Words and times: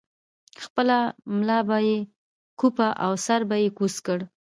خپله 0.63 0.99
ملا 1.35 1.59
به 1.67 1.77
یې 1.87 1.97
کوپه 2.59 2.87
او 3.03 3.11
سر 3.25 3.41
به 3.49 3.55
یې 3.63 3.69
کوز 3.77 3.95
کړ. 4.05 4.19